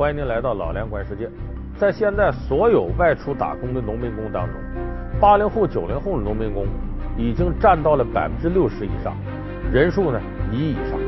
[0.00, 1.28] 欢迎您来到老梁观世界。
[1.76, 4.54] 在现在所有外出打工的农民工当中，
[5.20, 6.64] 八零后、九零后的农民工
[7.18, 9.14] 已经占到了百分之六十以上，
[9.70, 10.18] 人数呢
[10.50, 10.98] 一亿以上。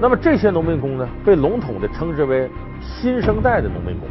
[0.00, 2.48] 那么这些农民工呢，被笼统的称之为
[2.80, 4.08] 新生代的农民工。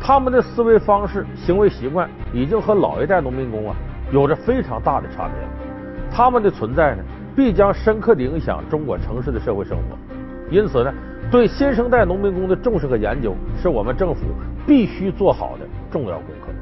[0.00, 3.76] 他们的思维方式、行为习惯已经和老一代农民工啊
[4.10, 5.48] 有着非常大的差别了。
[6.10, 7.04] 他们的存在呢，
[7.36, 9.98] 必将深刻的影响中国城市的社会生活。
[10.50, 10.90] 因此呢。
[11.32, 14.20] 对新生代农民工的重视和研究，是我们政府
[14.66, 16.52] 必须做好的重要功课。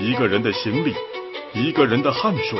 [0.00, 0.92] 一个人的行李，
[1.52, 2.58] 一个人的汗水，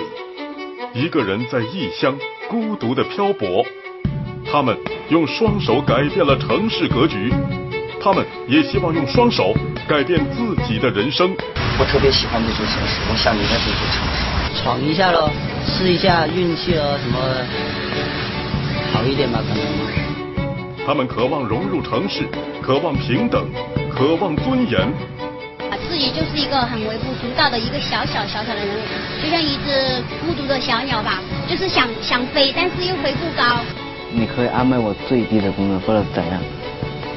[0.95, 2.17] 一个人在异乡
[2.49, 3.67] 孤独的漂泊。
[4.47, 4.79] 他们
[5.09, 7.33] 用双手改变了城市格局，
[8.01, 9.53] 他们也希望用双手
[9.89, 11.35] 改变自己的人生。
[11.77, 15.29] 我特别喜欢这座城市，我想离开这座城市，闯一下喽，
[15.67, 17.19] 试一下运气哦，什么
[18.93, 19.63] 好一点吧，可能。
[20.87, 22.29] 他们渴望融入城市，
[22.63, 23.51] 渴望平等，
[23.91, 24.81] 渴望尊严。
[25.67, 28.79] 啊，自己就是一个很微不足道的一个小小小小的人物，
[29.21, 31.19] 就像一只孤独的小鸟吧，
[31.51, 33.59] 就是想想飞，但是又飞不高。
[34.13, 36.41] 你可以安排我最低的工资或者怎样，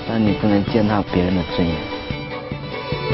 [0.09, 1.75] 但你不能践踏别人的尊严。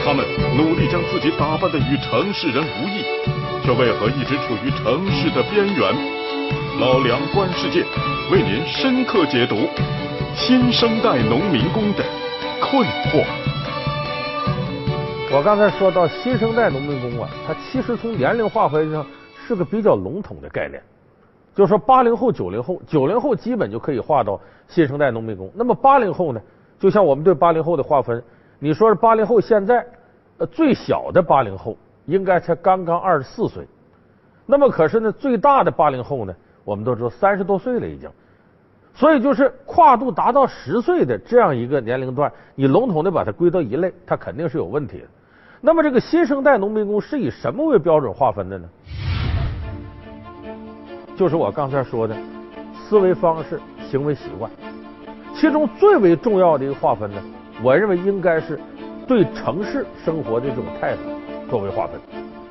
[0.01, 0.25] 他们
[0.57, 3.03] 努力将自己打扮的与城市人无异，
[3.63, 5.93] 却为何一直处于城市的边缘？
[6.79, 7.85] 老梁观世界
[8.31, 9.55] 为您深刻解读
[10.35, 12.03] 新生代农民工的
[12.59, 13.23] 困惑。
[15.31, 19.05] 我刚才说到新生代农民工啊，他其实从年龄划分上
[19.47, 20.81] 是个比较笼统的概念，
[21.55, 25.49] 就是说八零后、九零后，九零后基本就可以划到新生代农民工。
[25.55, 26.41] 那么八零后呢？
[26.79, 28.21] 就像我们对八零后的划分。
[28.63, 29.85] 你说是八零后，现在
[30.37, 31.75] 呃最小的八零后
[32.05, 33.67] 应该才刚刚二十四岁，
[34.45, 38.09] 那么可是呢最大的八零后呢，我们都知道三十多岁了已经，
[38.93, 45.07] 所以就是跨度达到十岁的这样一个年龄段，你笼统的把它归到一类，它肯定是有问题的。
[45.59, 48.69] 那么这个新生代农民工是以什么为标准划分的呢？
[51.17, 52.15] 就是我刚才说的
[52.87, 53.59] 思维方式、
[53.91, 54.49] 行为习惯，
[55.35, 57.21] 其中最为重要的一个划分呢。
[57.63, 58.59] 我认为应该是
[59.07, 60.99] 对城市生活的这种态度
[61.49, 61.97] 作为划分。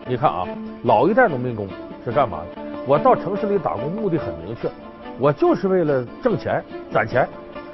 [0.06, 0.48] 你看啊，
[0.84, 1.68] 老一代农民工
[2.02, 2.62] 是干嘛的？
[2.86, 4.70] 我到城市里打工目的很明确，
[5.18, 7.28] 我就是为了挣钱攒钱，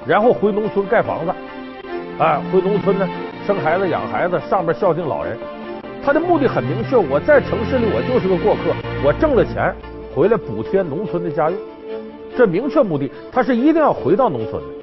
[0.05, 1.31] 然后回农村盖房子，
[2.21, 3.07] 啊，回农村呢
[3.47, 5.37] 生孩子养孩子，上边孝敬老人。
[6.03, 9.73] 他的目的很明确，我在城市里我就是个过客，我挣了钱
[10.13, 11.57] 回来补贴农村的家用，
[12.37, 14.78] 这明确目的，他是一定要回到农村的。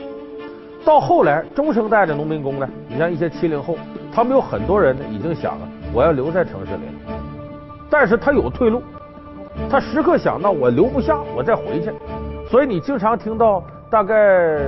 [0.86, 3.76] 到后来，中生代的农民工呢，你像一些七零后，
[4.12, 7.18] 他们有很多人呢，已经想了，我要留在城市里了。
[7.90, 8.80] 但是他有退路，
[9.68, 11.92] 他时刻想到我留不下，我再回去。
[12.48, 14.60] 所以你经常听到，大概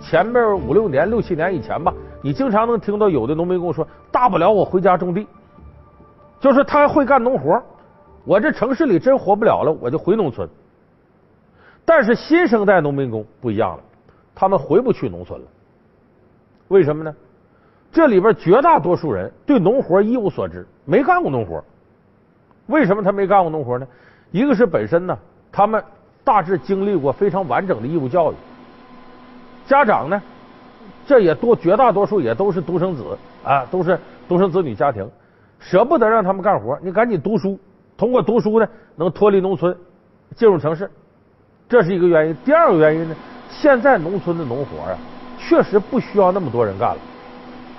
[0.00, 5.26] 前面五六年、六七年以前吧，你经常能听到有的农民工说，大不了我回家种地，
[6.40, 7.62] 就是他还会干农活，
[8.24, 10.48] 我这城市里真活不了了，我就回农村。
[11.84, 13.82] 但是新生代农民工不一样了。
[14.40, 15.46] 他们回不去农村了，
[16.68, 17.14] 为什么呢？
[17.92, 21.62] 这里边绝大多数人对农活一无所知，没干过农活。
[22.68, 23.86] 为什么他没干过农活呢？
[24.30, 25.18] 一个是本身呢，
[25.52, 25.84] 他们
[26.24, 28.34] 大致经历过非常完整的义务教育，
[29.66, 30.22] 家长呢，
[31.04, 33.04] 这也多绝大多数也都是独生子
[33.44, 35.06] 啊，都是独生子女家庭，
[35.58, 37.60] 舍不得让他们干活，你赶紧读书，
[37.94, 39.76] 通过读书呢，能脱离农村，
[40.34, 40.90] 进入城市，
[41.68, 42.36] 这是一个原因。
[42.42, 43.14] 第二个原因呢？
[43.50, 44.96] 现在农村的农活啊，
[45.38, 46.98] 确实不需要那么多人干了，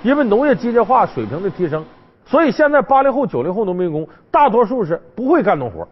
[0.02, 1.84] 因为农业机械化水平的提升，
[2.24, 5.86] 所以现在八零后、九零后农民工大多数是不会干农活，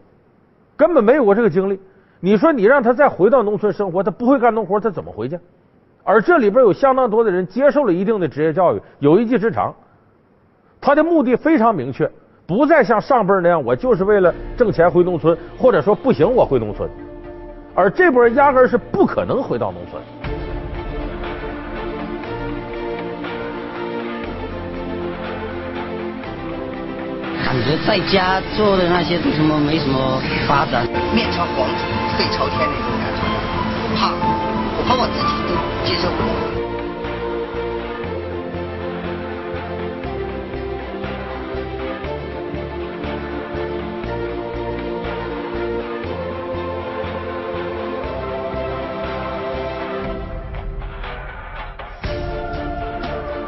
[0.77, 1.81] 根本没有过这个经历。
[2.21, 5.39] 你说你让他再回到农村生活，他不会干农活，他怎么回去？
[6.05, 9.75] 而这里边有相当多的人接受了一定的职业教育，有一技之长，
[10.81, 12.11] 他的目的非常明确，
[12.47, 16.89] 不再像上辈那样，我就是为了挣钱回农村，或者说不行我回农村。
[17.75, 20.03] 而这波人压根是不可能回到农村。
[27.45, 31.85] 感觉在家做的那些都什么没什么发展，面朝黄土
[32.17, 33.23] 背朝天那种感觉，
[33.97, 34.13] 怕，
[34.79, 36.60] 我怕我自己都接受不了。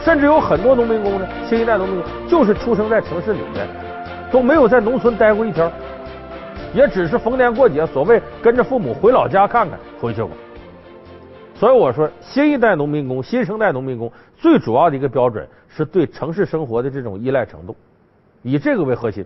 [0.04, 3.68] 甚至有很多农民工呢，新一代农民工就是出生在城市里面，
[4.30, 5.70] 都没有在农村待过一天。
[6.74, 10.30] 也只是逢年过节，所谓跟着父母回老家看看，回去过。
[11.54, 17.76] 所以我说，新一代农民工、新生代农民工最主要的一个标准是对城市生活的这种依赖程度，
[18.42, 19.24] 以这个为核心。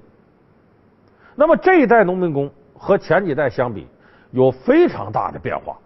[1.34, 3.86] 那么这一代农民工和前几代相比，
[4.32, 5.78] 有非常大的变化。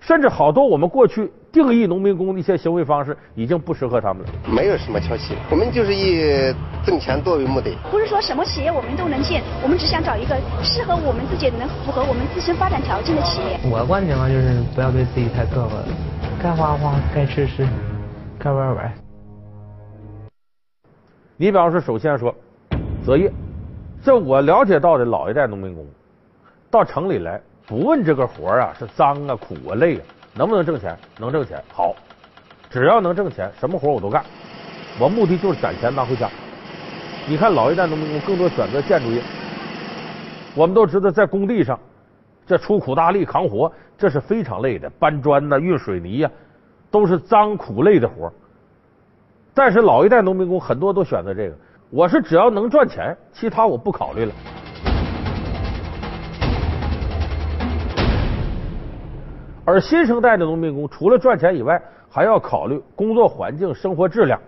[0.00, 4.28] 甚至好多我们过去定义农民工的一些行为方式，已经不适合他们了。
[4.50, 6.52] 没有什么挑剔，我们就是以
[6.84, 7.76] 挣钱多为目的。
[7.90, 13.60] 不是说什么企业我们都能进，我们只想找一个适合我们自己、能符合我们自身发展条件的企业。
[13.70, 15.84] 我的观点嘛，就是不要对自己太苛刻，
[16.42, 17.68] 该花花，该吃吃，
[18.38, 18.92] 该玩玩。
[21.36, 22.34] 你比方说，首先说
[23.04, 23.30] 择业，
[24.02, 25.86] 这我了解到的老一代农民工
[26.70, 27.38] 到城里来。
[27.70, 30.02] 不问这个活啊是脏啊苦啊累啊，
[30.34, 30.98] 能不能挣钱？
[31.20, 31.94] 能挣钱好，
[32.68, 34.24] 只要能挣钱，什么活我都干。
[34.98, 36.28] 我目的就是攒钱拿回家。
[37.28, 39.22] 你看老一代农民工更多选择建筑业。
[40.56, 41.78] 我们都知道，在工地上，
[42.44, 46.30] 这出苦大力扛活，这是非常累的，搬砖呐、运水泥呀，
[46.90, 48.32] 都是脏苦累的活。
[49.54, 51.54] 但是老一代农民工很多都选择这个，
[51.88, 54.32] 我是只要能赚钱，其他我不考虑了。
[59.70, 64.40] 而新生代的农民工除了赚钱以外，还要考虑工作环境、生活质量。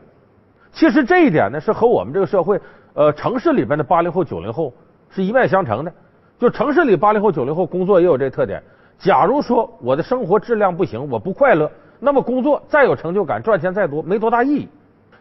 [0.72, 2.60] 其实这一点呢，是和我们这个社会，
[2.94, 4.72] 呃，城市里边的八零后、九零后
[5.10, 5.92] 是一脉相承的。
[6.40, 8.60] 就城市里八零后、九零后工作也有这特点。
[8.98, 11.70] 假如说我的生活质量不行，我不快乐，
[12.00, 14.68] 那么工作再有成就感、赚钱再多，没多大意义。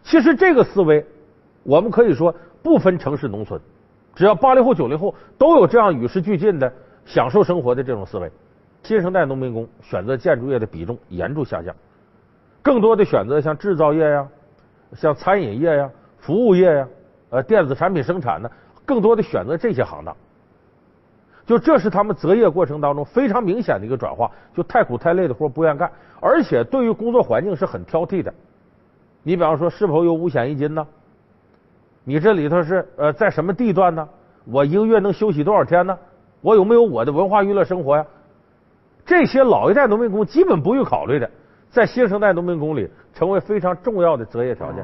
[0.02, 1.06] 其实这个思维，
[1.62, 3.60] 我们可以说不分城市农村，
[4.16, 6.72] 只要八零后、九零后都有这样与时俱进的
[7.04, 8.28] 享受生活的这种思维。
[8.82, 11.74] 新生代农民工选择建筑业的比重严重下降，
[12.62, 14.28] 更多的选择像制造业呀、
[14.94, 16.88] 像餐饮业呀、服务业呀、
[17.30, 18.50] 呃电子产品生产呢，
[18.84, 20.14] 更多的选择这些行当。
[21.46, 25.90] 就这是他们择业过程当中非常明显的一个转化，就太苦太累的活不愿干，
[26.20, 28.32] 而且对于工作环境是很挑剔的。
[29.22, 30.86] 你比方说，是否有五险一金呢？
[32.04, 34.08] 你这里头是呃在什么地段呢？
[34.44, 35.96] 我一个月能休息多少天呢？
[36.40, 38.04] 我有没有我的文化娱乐生活呀？
[39.12, 41.30] 这些老一代农民工基本不予考虑的，
[41.68, 44.82] 在新生代农民工里成为非常重要的择业条件。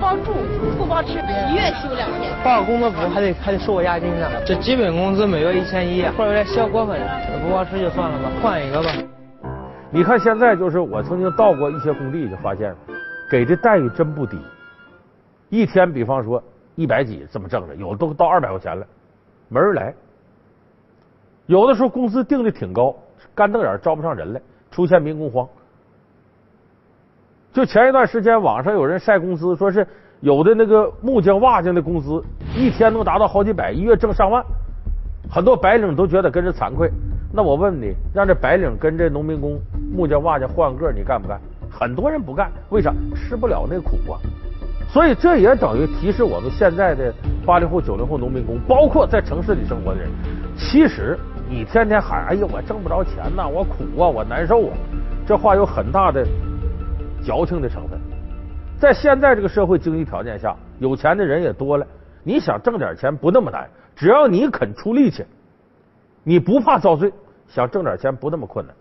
[0.00, 0.32] 包住
[0.78, 1.18] 不包吃，
[1.50, 2.32] 一月提不了钱。
[2.42, 4.26] 报工作服还得还得收我押金呢。
[4.46, 6.98] 这基本工资每月一千一，或者有点小过分，
[7.44, 8.88] 不包吃就算了吧，换一个吧。
[9.90, 12.74] 你看现在就是我曾经到过一些工地，就发现
[13.30, 14.40] 给的待遇真不低，
[15.50, 16.42] 一天比方说
[16.76, 18.86] 一百几这么挣着，有的都到二百块钱了，
[19.50, 19.94] 没人来。
[21.46, 22.94] 有的时候工资定的挺高，
[23.34, 24.40] 干瞪眼招不上人来，
[24.70, 25.46] 出现民工荒。
[27.52, 29.86] 就前一段时间，网上有人晒工资，说是
[30.20, 32.22] 有的那个木匠、瓦匠的工资
[32.54, 34.44] 一天能达到好几百，一月挣上万。
[35.30, 36.90] 很多白领都觉得跟着惭愧。
[37.32, 39.58] 那我问你，让这白领跟这农民工、
[39.90, 41.40] 木匠、瓦匠换个，你干不干？
[41.70, 42.92] 很多人不干，为啥？
[43.14, 44.18] 吃不了那苦啊。
[44.88, 47.12] 所以这也等于提示我们现在的
[47.46, 50.10] 八零后、九零后农民工，包括在城市里生活的人，
[50.58, 51.16] 其实。
[51.48, 54.76] 你天天喊，哎呀，我挣不着钱呐，我苦啊，我难受啊，
[55.26, 56.26] 这话有很大的
[57.24, 57.98] 矫情的成分。
[58.78, 61.86] 在现在这个社会经济条件下，有钱的人也多了，
[62.24, 65.24] 你想挣点钱不那么难，只要你肯出力气，
[66.24, 67.12] 你不怕遭罪，
[67.46, 68.74] 想挣点钱不那么困难。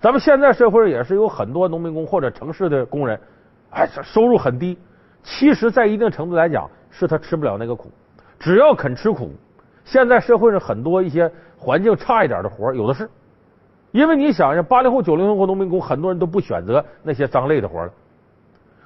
[0.00, 3.20] 咱们现在社会也是有很多农民工或者城市的工人，
[3.70, 4.78] 哎，收入很低，
[5.24, 7.90] 其实，在一定程度来讲，是他吃不了那个苦，
[8.38, 9.32] 只要肯吃苦。
[9.84, 13.10] 现在社会上很多一些环境差一点的活有的是，
[13.90, 17.90] 因为你想想，八零后、九零后和农民工，很多人都不选择那些脏累的活了。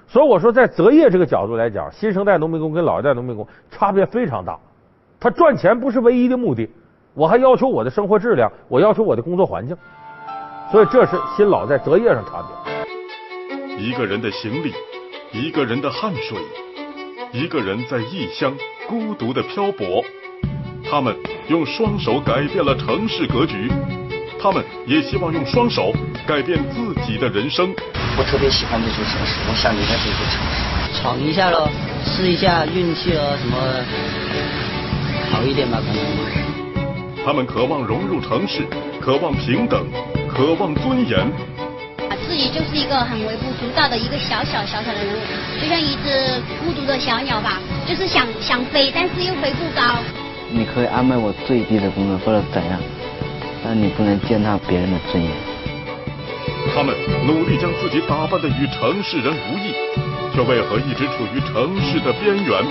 [0.09, 4.59] 所以我说，在择业这个角度来讲，新生代农民工跟老一代农民工差别非常大。
[5.21, 6.69] 他赚钱不是唯一的目的，
[7.15, 9.77] 我还要求我的生活质量，我要求我的工作环境。
[10.71, 13.79] 所以这是新老在择业上差别。
[13.79, 14.73] 一个人的行李，
[15.33, 16.39] 一个人的汗水，
[17.33, 18.55] 一个人在异乡
[18.89, 20.03] 孤独的漂泊。
[20.93, 21.17] 他们
[21.49, 23.73] 用双手改变了城市格局，
[24.39, 25.91] 他们也希望用双手
[26.27, 27.73] 改变自己的人生。
[28.19, 31.67] 我特别喜欢这座城市，我想离开这座城市，闯一下喽，
[32.05, 33.57] 试一下运气咯，什么
[35.33, 37.25] 好一点吧，可能。
[37.25, 38.61] 他们渴望融入城市，
[39.01, 39.87] 渴望平等，
[40.29, 41.27] 渴望尊严。
[42.29, 45.19] 自己就是一个很微不足道的一个小小小小的人物，
[45.59, 47.59] 就像一只孤独的小鸟吧，
[47.89, 49.97] 就是想想飞，但是又飞不高。
[50.55, 52.79] 你可以安排我最低的工资或者怎样，
[53.65, 55.33] 但你不能践踏别人的尊严。
[56.75, 56.95] 他们
[57.27, 59.73] 努力将自己打扮的与城市人无异，
[60.35, 62.63] 却为何一直处于城市的边缘？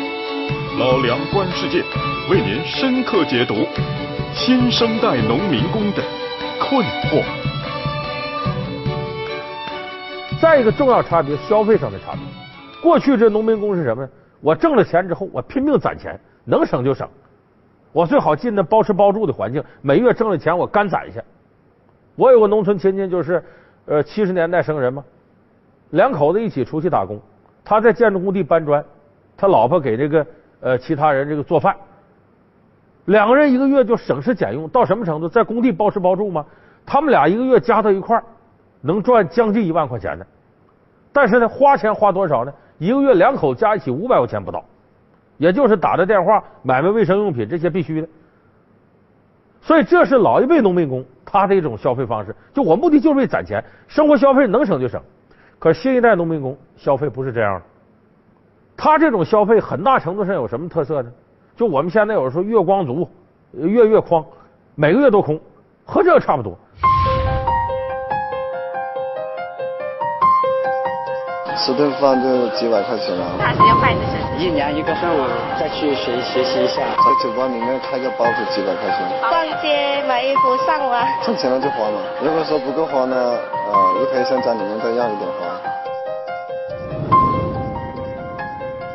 [0.78, 1.84] 老梁观世界
[2.30, 3.68] 为您深刻解读
[4.34, 6.04] 新生代农民工的
[6.60, 7.24] 困惑。
[10.40, 12.22] 再一个重要差别，消费上的差别。
[12.82, 14.10] 过去这农民工是什么呢？
[14.40, 17.10] 我挣了钱之后，我拼命攒钱，能省就省。
[17.92, 21.22] 我最好进那包吃包住的环境，每月挣了钱我干攒下。
[22.16, 23.44] 我有个农村亲戚，就是
[23.86, 25.04] 呃七十年代生人嘛，
[25.90, 27.20] 两口子一起出去打工，
[27.64, 28.84] 他在建筑工地搬砖，
[29.36, 30.26] 他老婆给这个
[30.60, 31.76] 呃其他人这个做饭，
[33.06, 35.28] 两个人一个月就省吃俭用到什么程度？
[35.28, 36.46] 在工地包吃包住吗？
[36.86, 38.22] 他们俩一个月加到一块
[38.82, 40.26] 能赚将近一万块钱呢。
[41.14, 42.54] 但是呢，花钱花多少呢？
[42.78, 44.64] 一个月两口加一起五百块钱不到，
[45.42, 48.08] 也就是打的电话、买卖卫生用品这些必须的。
[49.60, 55.02] 所以这是老一辈农民工他的一种消费方式，就我目的就是为攒钱，生活消费能省就省。
[55.58, 57.62] 可新一代农民工消费不是这样的，
[58.78, 61.12] 他这种消费很大程度上有什么特色呢？
[61.56, 63.10] 就我们现在有时候月光族、
[63.54, 64.24] 月月框，
[64.76, 65.42] 每个月都空，
[65.86, 66.56] 和这个差不多。
[71.58, 73.38] 吃顿饭就几百块钱了。
[73.40, 74.21] 那是要办的事。
[74.42, 75.04] 一年一个份，
[75.60, 76.82] 再去学学习一下。
[76.82, 79.08] 在酒吧里面开个包子几百块钱。
[79.30, 81.06] 逛街买衣服上网。
[81.22, 82.02] 挣钱了就花嘛。
[82.24, 85.62] 如果说不够花呢，呃，又可以向家里面再要一点花。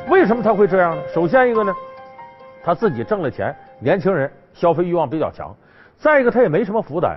[0.08, 1.02] 为什么他会这样呢？
[1.14, 1.72] 首先一个呢，
[2.64, 5.54] 他自己挣了钱，年轻人消费欲望比较强。
[5.96, 7.16] 再一个，他也没什么负担，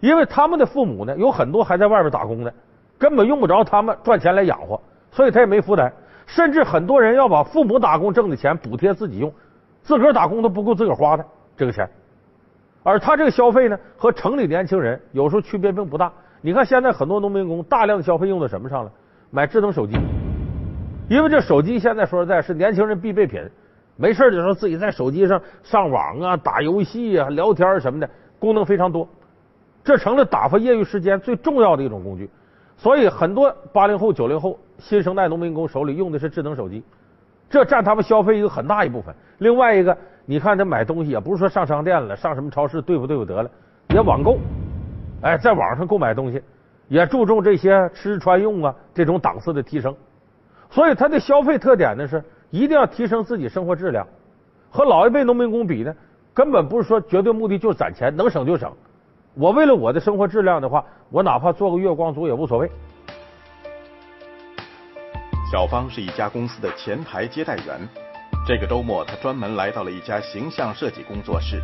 [0.00, 2.50] 因为他们的父母呢，有很多还在外边打工的。
[2.98, 4.80] 根本用不着他们赚钱来养活，
[5.12, 5.92] 所以他也没负担。
[6.26, 9.32] 甚至很多人要把父母打工挣的钱补贴自己用，
[9.82, 11.24] 自个儿打工都不够自个儿花的
[11.56, 11.88] 这个钱。
[12.82, 16.12] 而他这个消费呢，和城里年轻人有时候区别并不大。
[16.40, 18.92] 你看现在很多农民工大量的消费用在什么上了？
[19.30, 19.96] 买智能手机，
[21.08, 23.42] 因为这手机现在说实在，是年轻人必备品。
[23.96, 29.08] 没事的时候自己在手机上上网啊、打游戏啊、聊天什么的，功能非常多，
[29.82, 32.28] 这成了打发业余时间最重要的一种工具。
[32.76, 36.82] 所以，很多八零后、九零后新生代农民工手里用的是智能手机，
[37.48, 39.14] 这占他们消费一个很大一部分。
[39.38, 43.50] 另外一个，你看他买东西也不是说上商店了，上什么超市对付对付得了，
[43.90, 44.38] 也网购，
[45.22, 46.42] 哎，在网上购买东西，
[46.88, 49.94] 也注重这些吃穿用啊这种档次的提升。
[50.68, 54.06] 所以，他的消费特点呢是一定要提升自己生活质量。
[54.68, 55.94] 和老一辈农民工比呢，
[56.34, 58.70] 根本不是说绝对目的就是攒钱，能省就省。
[59.34, 62.70] 我为了我的生活质量的话，我哪怕做个月光族也无所谓。
[65.50, 67.88] 小芳是一家公司的前台接待员，
[68.46, 71.62] 这个周末她专门来到了一家形象设计工作室，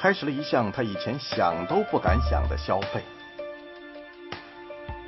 [0.00, 3.02] 开始了一项她以前想都不敢想的消费。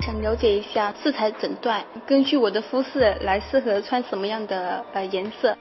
[0.01, 5.57] 想了解一下色彩诊断，根据我的肤色来适合穿什么样的呃颜色。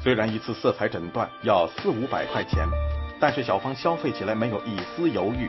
[0.00, 2.66] 虽然一次色彩诊断要四五百块钱。
[3.18, 5.48] 但是小芳消费起来没有一丝犹豫，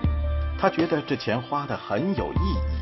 [0.57, 2.76] 她觉得这钱花的很有意义。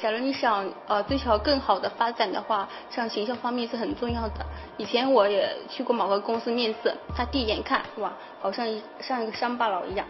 [0.00, 4.46] 假如你想呃追求更好的发展的话，像形象方面是很重要的。
[4.78, 10.06] 以前我也去过某个公司面试，他第一眼看哇，好像一像一个乡巴佬一样，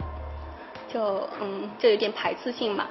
[0.87, 2.87] 就嗯就有点排斥性嘛。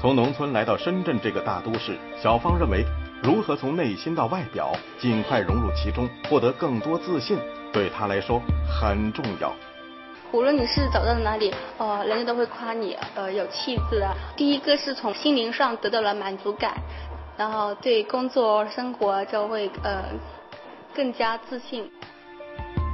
[0.00, 2.86] 从农村来到深圳这个大都市，小芳认为
[3.22, 7.38] 如何从内心到外表尽快融入其中，获得更多自信，
[7.70, 9.52] 对她来说很重要。
[10.32, 14.14] 无论你是走到哪里，呃，人家都会夸你，呃，有气质啊。
[14.36, 16.74] 第一个是从心灵上得到了满足感，
[17.36, 20.04] 然后对工作生活就会呃
[20.94, 21.90] 更加自信。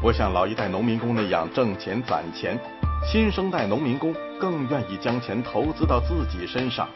[0.00, 2.58] 不像老一代农民工那样挣钱攒钱，
[3.06, 6.88] 新生代农民工更愿意将钱投资到自己身上。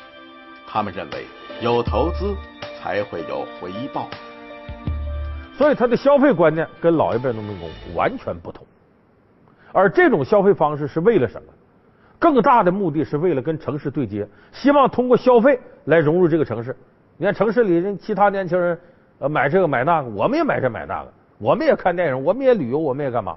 [0.67, 1.27] 他们认为
[1.61, 2.35] 有投资
[2.81, 4.09] 才会有回报，
[5.59, 8.67] 所以他的消费观念跟老一辈农民工完全不同。
[9.73, 11.49] 而这种消费方式是为了什么？
[12.19, 16.77] 更大的目的是为了跟城市对接，希望通过消费来融入这个城市。
[17.17, 18.79] 你看城市里人其他年轻人
[19.21, 23.37] 呃买这个买那个，我们也买这买那个，我们也看电影，我们也旅游，我们也干嘛？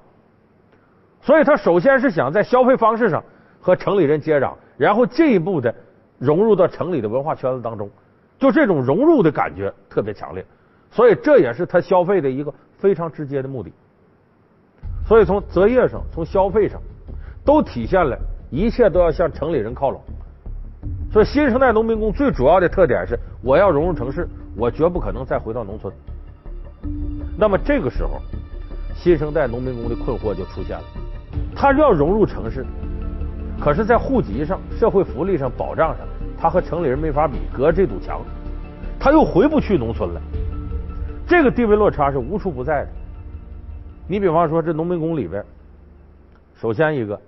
[1.22, 3.24] 所以他首先是想在消费方式上
[3.62, 5.74] 和城里人接壤，然后进一步的
[6.18, 7.90] 融入到城里的文化圈子当中，
[8.38, 10.46] 就这种融入的感觉特别强烈。
[10.92, 13.72] 所以这也是他消费的一个非常直接的目的。
[15.05, 16.81] 所以从择业上，从消费上，
[17.43, 18.17] 都体现了
[18.50, 20.01] 一切都要向城里人靠拢。
[21.12, 25.93] 所以新生代农民工最主要的特点是，我要融入城市，我绝不可能再回到农村。
[27.38, 28.22] 那么这个时候，
[28.95, 30.83] 新生代农民工的困惑就出现了：
[31.55, 32.65] 他要融入城市，
[33.60, 36.07] 可是，在户籍上、社会福利上、保障上，
[36.38, 38.22] 他和城里人没法比，隔这堵墙，
[39.00, 40.22] 他又回不去农村了。
[41.27, 42.89] 这个地位落差是无处不在的。
[44.07, 45.43] 你比方说这农民工里边，
[46.55, 47.19] 首先一个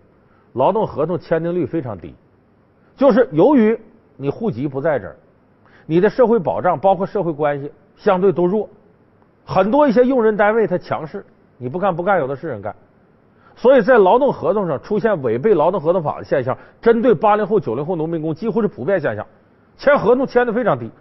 [0.53, 2.13] 劳动合同签订率非常低，
[2.95, 3.79] 就是由于
[4.17, 5.15] 你户籍不在这儿，
[5.85, 8.69] 你的社会保障包括社会关系相对都弱，
[9.45, 11.25] 很多一些用人单位他强势，
[11.57, 12.75] 你不干不干，有的是人干。
[13.55, 19.25] 所以在劳动合同上出现违背劳动合同法的现象，针对八零后、九零后农民工几乎是普遍现象，
[19.77, 20.91] 签合同签的非常低。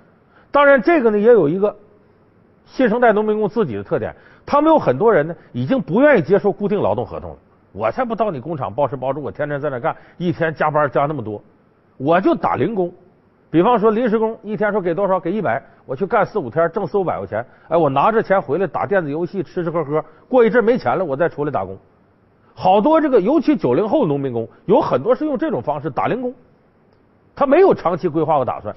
[0.52, 1.76] 当然，这个呢也有一个
[2.66, 7.37] 新生代农民工自己的特点，他们有很多人呢已经不愿意接受固定劳动合同了。
[7.73, 11.42] 我才不到你工厂包吃包住，我天天在那干，一天加班加那么多，
[11.97, 12.92] 我就打零工。
[13.50, 15.21] 比方说临时工，一天说给多少？
[15.21, 17.44] 给一百，我去干四五天，挣四五百块钱。
[17.68, 21.76] 哎，我拿着钱回来打电子游戏，吃吃喝喝，过一阵没钱了，我再出来打工。
[22.54, 26.35] 好多这个，尤其九零后农民工，有很多是用这种方式打零工，
[27.37, 28.75] 他没有长期规划和打算。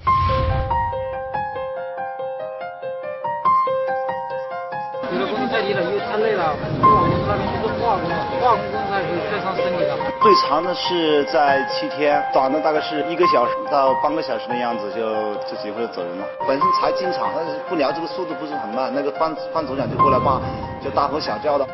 [6.18, 6.54] 累了。
[6.54, 9.96] 因为我们那边是化工的，化工工才是最伤身体的。
[10.20, 16.24] 最长的是在七天，短的大概是一个小时到半个小时的样子，就就几乎走人了。
[16.46, 20.40] 本身才进厂，但是不聊这个速度不是很慢，那个范范组长就过来骂，
[20.82, 21.66] 就大呼小叫的。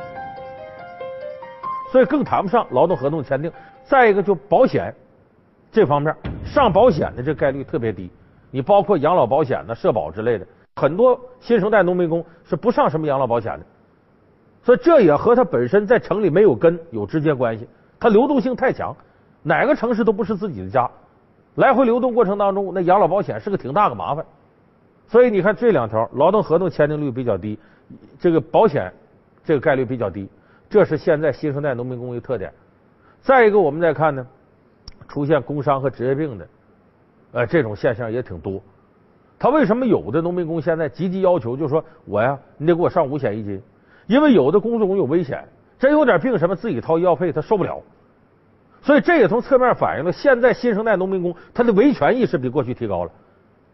[1.90, 3.50] 所以更谈不上劳动合同签订。
[3.84, 4.94] 再一个，就保险
[5.70, 8.10] 这方面，上保险的这概率特别低。
[8.50, 10.46] 你包括养老保险呢、社保之类的，
[10.76, 13.66] 很多新生代农民工是不上什么养老保险的。
[14.64, 17.68] 所以这也和他本身在城里没有根有直接关系。
[18.00, 18.96] 他流动性太强，
[19.42, 20.90] 哪个城市都不是自己的家，
[21.56, 24.24] 来回流动过程当中，那养老保险是个挺大的麻烦。
[25.06, 27.58] 所以你看这两条，劳动合同签订率比较低，
[28.18, 28.90] 这个保险
[29.44, 30.28] 这个概率比较低。
[30.70, 32.50] 这是现在新生代农民工的特点。
[33.20, 34.26] 再一个，我们再看呢，
[35.08, 36.48] 出现工伤和职业病的，
[37.32, 38.60] 呃，这种现象也挺多。
[39.38, 43.62] 他为什么有的农民工现在积极要求，就说我呀，你得给我上五险一金，
[44.06, 45.44] 因为有的工作工有危险，
[45.78, 47.80] 真有点病什么自己掏医药费，他受不了。
[48.82, 53.10] 所以这也从侧面反映了现在新生代农民工他的维权意识比过去提高了，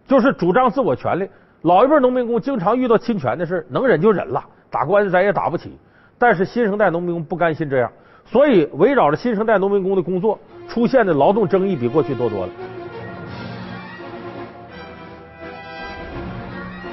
[0.06, 1.28] 就是主张自我权利。
[1.62, 5.76] 老一辈农民工经常遇到侵权的事，能忍就忍了，打官司咱也打不起。
[6.16, 7.90] 但是新生代农民工不甘心这样，
[8.24, 10.38] 所以围绕着新生代农民工的工作
[10.68, 12.52] 出现的劳动争议比过去多多了。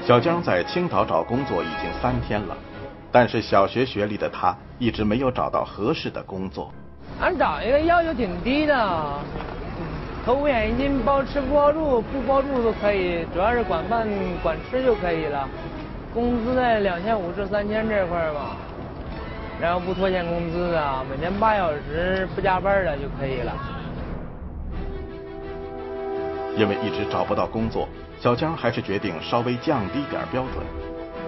[0.02, 2.58] 小江在青岛找工作已经三天了，
[3.20, 6.72] 但是小学学历的他一直没有找到合适的工作。
[7.20, 9.20] 俺找一个要求挺低的，
[10.24, 14.08] 投五险一金，包吃不包住，不包住都可以，主要是管饭
[14.44, 15.50] 管吃就可以了。
[16.14, 18.56] 工资在两千五至三千这块吧。
[19.60, 23.52] 然后不拖欠工资的，每天八小时不加班的就可以了。
[26.56, 30.87] 因为一直找不到工作，小江还是决定稍微降低点标准。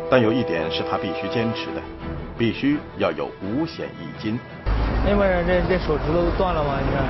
[0.09, 1.81] 但有一点是他必须坚持的，
[2.37, 4.39] 必须要有五险一金。
[5.05, 6.79] 那边人这这手指头都断了吗？
[6.81, 7.03] 你看，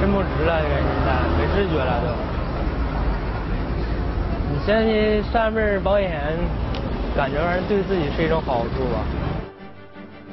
[0.00, 2.06] 伸不直了，这个现在没知觉了都。
[4.52, 6.10] 你相信上份保险，
[7.16, 9.02] 感觉反正对自己是一种好处吧。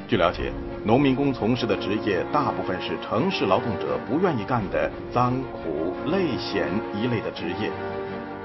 [0.06, 0.52] 据了解，
[0.84, 7.70] 农民工从事的职业大部分是城市劳动者不愿意干的脏苦累险一类的职业，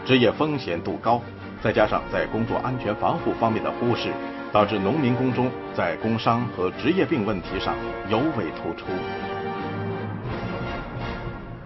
[0.05, 1.21] 职业风险度高，
[1.61, 4.09] 再加上在工作安全防护方面的忽视，
[4.51, 7.75] 导致农民工中在工伤和职业病问题上
[8.09, 8.85] 尤为突出。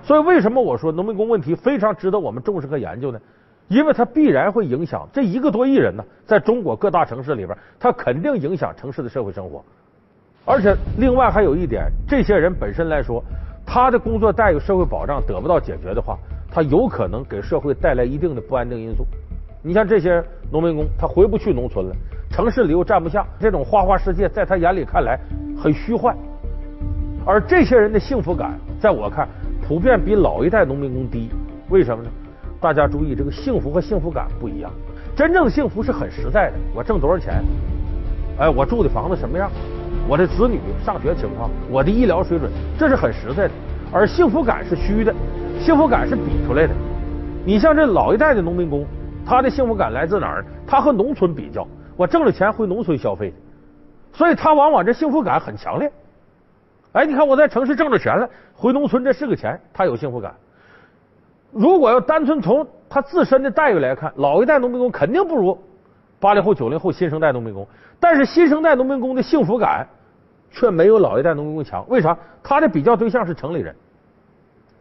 [0.04, 3.20] 所以，为什么我说农民工问题非常值得我们重视和研究呢？
[3.68, 9.64] 因为它必然会影响这一个多亿人呢，在中国各大城市里边，它肯定影响城市的社会生活。
[10.46, 13.24] 而且，另外还有一点，这些人本身来说，
[13.66, 16.18] 他的工作待遇、社会保障得不到解决的话，
[16.52, 19.06] 他有可能给社会带来一定的不安定因素。
[19.64, 21.96] 你像这些农民工，他回不去农村了，
[22.32, 25.20] 城市里又站不下，这种花花世界在他眼里看来
[25.56, 26.16] 很虚幻。
[27.26, 29.28] 而这些人的幸福感，在我看，
[29.68, 31.30] 普遍比老一代农民工低。
[31.70, 32.10] 为什么呢？
[32.60, 34.72] 大家注意，这个幸福和幸福感不一样。
[35.16, 37.44] 真正的幸福是很实在的，我挣多少钱？
[38.40, 39.52] 哎，我住的房子什么样？
[40.08, 43.54] 我的子女上学情况，我的医疗水准，这是很实在的。
[43.92, 45.14] 而幸福感是虚的，
[45.60, 46.74] 幸福感是比出来的。
[47.46, 48.86] 你像这老一代的农民工，
[49.32, 50.46] 他的幸福感来自哪儿？
[50.68, 51.66] 他和农村比较，
[51.96, 53.34] 我挣了钱回农村消费，
[54.12, 55.90] 所以他往往这幸福感很强烈。
[56.92, 60.34] 哎，你看我在城市挣着钱了，回农村这是个钱，他有幸福感。
[61.50, 65.58] 如果要单纯从他自身的待遇来看，老一代农民工肯定不如
[66.20, 67.66] 八零后、九零后新生代农民工。
[68.02, 69.88] 但是新生代农民工的幸福感
[70.50, 72.18] 却没有老一代农民工强，为啥？
[72.44, 73.74] 他的比较对象是城里人。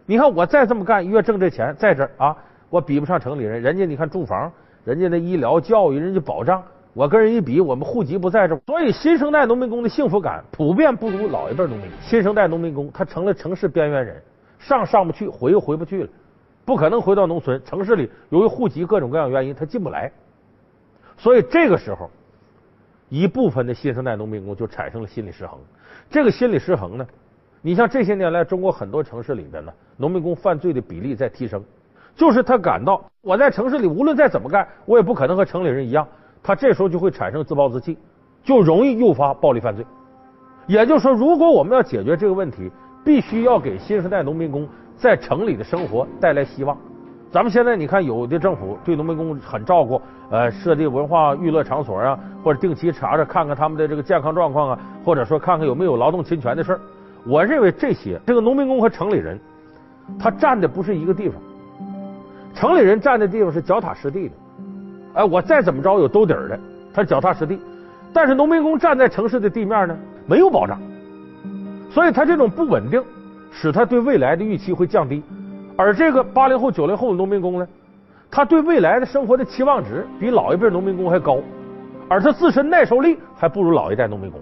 [0.06, 2.36] 你看我再这么干，月挣这钱在这儿啊，
[2.70, 3.60] 我比不上城里人。
[3.60, 4.50] 人家你看住房，
[4.84, 6.62] 人家的医疗、教育，人家保障
[6.94, 11.86] 我跟人一比，我们户籍不在这，所以新生代农民工的幸福感普遍不如老一辈农民。
[12.00, 14.22] 新生代农民工他成了城市边缘人，
[14.58, 16.08] 上上不去，回又回不去了，
[16.64, 17.60] 不可能回到农村。
[17.64, 20.10] 城市里由于户籍各种各样原因，他进不来。
[21.16, 22.10] 所以这个时候，
[23.08, 25.58] 一部分的新生代农民工就产生了心理失衡。
[26.08, 27.06] 这个心理失衡呢，
[27.62, 31.62] 你像这些年来，中国很多城市里边呢，农民工犯罪的比例在提升，
[32.20, 36.06] 就是他感到我在城市里无论再怎么干，我也不可能和城里人一样。
[36.42, 37.96] 他这时候就会产生自暴自弃，
[38.44, 39.82] 就容易诱发暴力犯罪。
[40.66, 42.70] 也就是说，如果我们要解决这个问题，
[43.02, 46.76] 必须要给新时代农民工在城里的生活带来希望。
[47.30, 49.98] 咱们现在你看，有的政府对农民工很照顾，
[50.30, 56.80] 呃，设立文化娱乐场所啊，或者定期查查看看他们的这个健康状况啊，或者说看看有没有劳动侵权的事儿。
[57.26, 59.40] 我认为这些，这个农民工和城里人，
[60.18, 61.40] 他站的不是一个地方。
[62.54, 64.34] 城里人站的地方是脚踏实地的。
[65.14, 66.58] 哎，我再怎么着有兜底儿的，
[66.92, 67.58] 他脚踏实地。
[68.12, 70.80] 但是农民工站在城市的地面呢，没有保障，
[71.90, 73.02] 所以他这种不稳定，
[73.50, 75.22] 使他对未来的预期会降低。
[75.76, 77.66] 而这个八零后、九零后的农民工呢，
[78.30, 81.38] 他对未来的生活的期望值比老一辈农民工还高，
[82.08, 84.40] 而他自身耐受力还不如老一代农民工。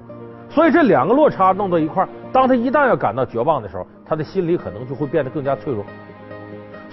[0.51, 5.85] 所以这两个落差弄到一块儿，当他一旦要感到绝望的时候，他的心理可能就会变得更加脆弱。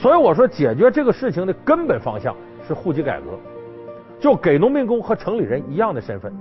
[0.05, 2.35] 所以我说，解决这个事情的根本方向
[2.67, 3.25] 是户籍改革。
[4.19, 6.31] 就给农民工和城里人一样的身份，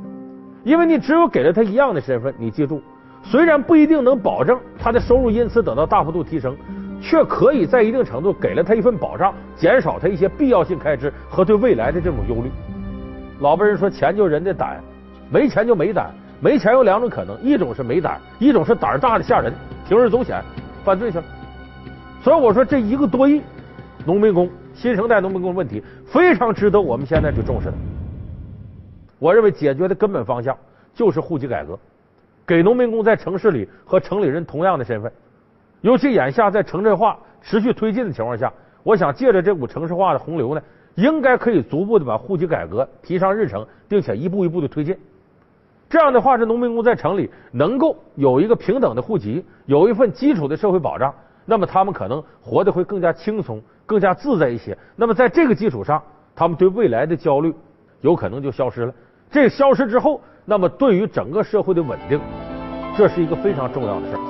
[0.64, 2.82] 因为你只有给了他一样的身份，你记住，
[3.22, 6.54] 虽然不一定能保证他的收入因此得到大幅度提升，
[7.00, 12.50] 却可以在一定程度给了他一份保障，减少他一些必要性开支和对未来的这种忧虑。
[13.40, 14.78] 老辈人说，钱就人的胆，
[15.30, 19.50] 没钱就没胆，没钱有两种可能，一种是没胆，一种是胆大的吓人，
[19.88, 20.38] 铤而走险，
[20.84, 21.24] 犯罪去了。
[22.22, 23.42] 所以我说，这一个多亿
[24.04, 24.50] 农民工。
[24.74, 27.74] 新生代农民工问题非常值得我们现在去重视的。
[29.20, 30.56] 我认为解决的根本方向
[30.92, 31.78] 就是户籍改革，
[32.44, 35.10] 给农民工在城市里和城里人同样的身份。
[35.80, 40.62] 尤其眼下在城镇化持续推进的情况下，我想借着这股城市化的洪流呢，
[40.96, 44.98] 应该可以逐步的把户籍改革提上日程，并且一步一步的推进。
[45.88, 51.14] 这样的话，这农民工在城里能够有一个平等的户籍，有一份基础的社会保障，
[51.44, 53.62] 那么他们可能活得会更加轻松。
[53.86, 54.76] 更加自在一些。
[54.96, 56.02] 那么在这个基础上，
[56.34, 57.54] 他们对未来的焦虑
[58.00, 58.92] 有可能就消失了。
[59.30, 62.20] 这消失之后，那么对于整个社会的稳定，
[62.96, 64.20] 这是一个非常重要的事儿。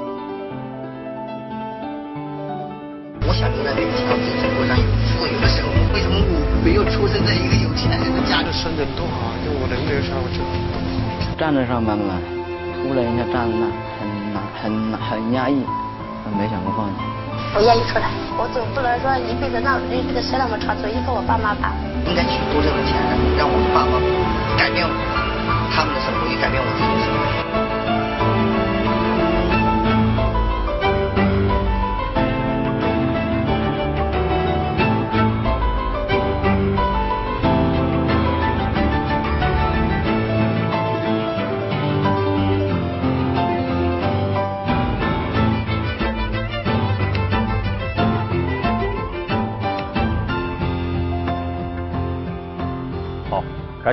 [3.26, 4.84] 我想留在这个城市，过上有
[5.16, 5.74] 富有的生活。
[5.94, 8.42] 为什么我没有出生在一个有钱人的家？
[8.42, 10.40] 就生的多好，就我能留下我就。
[11.36, 12.14] 站着上班嘛，
[12.88, 13.66] 为了人家站着那
[13.98, 15.64] 很难很很压抑，
[16.38, 17.23] 没想过放弃。
[17.56, 21.70] 我愿意出来，我总不能说一辈子让一辈子谁那么长，总依靠我爸妈吧。
[22.04, 22.98] 应该去多挣点钱，
[23.38, 23.94] 让我爸妈
[24.58, 24.84] 改变
[25.70, 27.63] 他们的生活，也改变我自己的生活。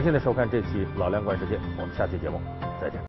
[0.02, 2.42] 感谢您收看这期《老梁观世界》，我们下期节目
[2.82, 3.00] 再见。